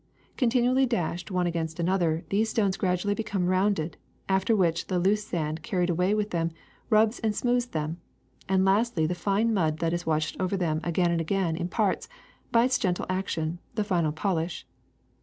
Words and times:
Oontinually 0.35 0.89
dashed 0.89 1.29
one 1.29 1.45
against 1.45 1.79
another, 1.79 2.23
these 2.31 2.49
stones 2.49 2.75
gradually 2.75 3.13
become 3.13 3.45
rounded, 3.45 3.97
after 4.27 4.55
which 4.55 4.87
the 4.87 4.97
loose 4.97 5.23
sand 5.27 5.61
carried 5.61 5.91
away 5.91 6.15
with 6.15 6.31
them 6.31 6.49
rubs 6.89 7.19
and 7.19 7.35
smooths 7.35 7.67
them; 7.67 8.01
and 8.49 8.65
lastly 8.65 9.05
the 9.05 9.13
fine 9.13 9.53
mud 9.53 9.77
that 9.77 9.93
is 9.93 10.07
washed 10.07 10.35
over 10.39 10.57
them 10.57 10.81
again 10.83 11.11
and 11.11 11.21
again 11.21 11.55
imparts, 11.55 12.09
by 12.51 12.63
its 12.65 12.79
gentle 12.79 13.05
action, 13.11 13.59
the 13.75 13.83
final 13.83 14.11
polish. 14.11 14.65